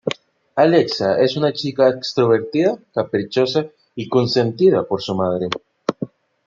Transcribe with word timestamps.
Alexa 0.55 1.21
es 1.21 1.37
una 1.37 1.53
chica 1.53 1.87
extrovertida, 1.89 2.75
caprichosa 2.91 3.67
y 3.93 4.09
consentida 4.09 4.83
por 4.83 4.99
su 4.99 5.13
madre. 5.13 5.47